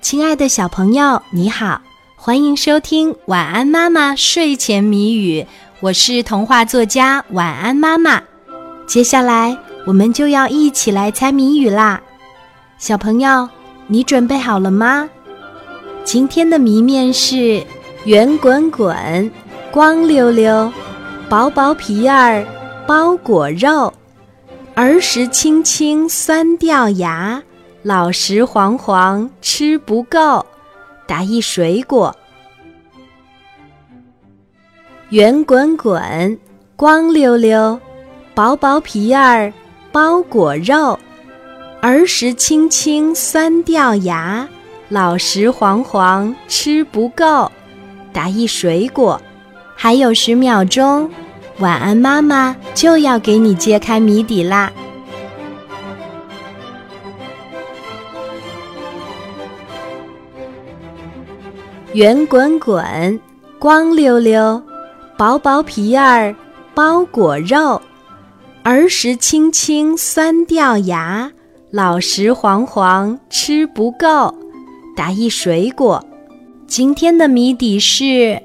[0.00, 1.80] 亲爱的小朋友，你好，
[2.16, 5.42] 欢迎收听《晚安妈妈睡前谜语》，
[5.80, 8.20] 我是童话作家晚安妈妈。
[8.86, 12.00] 接下来我们就要一起来猜谜语啦，
[12.78, 13.46] 小朋友，
[13.88, 15.08] 你准备好了吗？
[16.02, 17.62] 今天的谜面是
[18.04, 19.30] 圆滚滚、
[19.70, 20.72] 光溜溜、
[21.28, 22.44] 薄薄皮儿
[22.86, 23.92] 包裹肉，
[24.74, 27.40] 儿时青青酸掉牙。
[27.82, 30.44] 老实黄黄吃不够，
[31.06, 32.14] 答一水果。
[35.08, 36.38] 圆滚滚，
[36.76, 37.80] 光溜溜，
[38.34, 39.50] 薄薄皮儿
[39.90, 40.98] 包裹肉，
[41.80, 44.46] 儿时亲亲酸掉牙，
[44.90, 47.50] 老实黄黄吃不够，
[48.12, 49.18] 答一水果。
[49.74, 51.10] 还有十秒钟，
[51.60, 54.70] 晚安妈妈就要给你揭开谜底啦。
[61.92, 63.20] 圆滚滚，
[63.58, 64.62] 光溜溜，
[65.18, 66.32] 薄薄皮儿
[66.72, 67.82] 包裹肉，
[68.62, 71.28] 儿时青青酸掉牙，
[71.72, 74.32] 老时黄黄吃不够，
[74.96, 76.04] 答一水果。
[76.68, 78.40] 今天的谜底是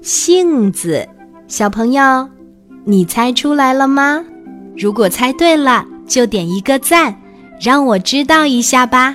[0.00, 1.06] 杏子，
[1.46, 2.26] 小朋友，
[2.84, 4.24] 你猜出来了吗？
[4.74, 7.14] 如果猜对了，就点一个赞，
[7.60, 9.14] 让我知道一下吧。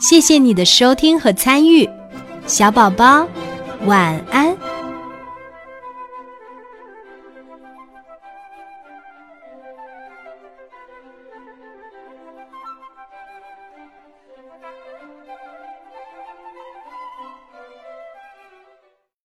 [0.00, 1.86] 谢谢你的收听和参与。
[2.46, 3.26] 小宝宝，
[3.86, 4.56] 晚安。